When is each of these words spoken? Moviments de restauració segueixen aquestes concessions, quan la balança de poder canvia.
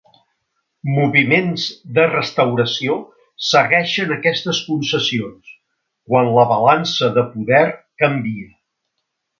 Moviments 0.93 1.65
de 1.97 2.05
restauració 2.13 2.95
segueixen 3.49 4.15
aquestes 4.17 4.63
concessions, 4.71 5.55
quan 6.11 6.35
la 6.39 6.51
balança 6.57 7.15
de 7.19 7.29
poder 7.37 7.65
canvia. 8.05 8.53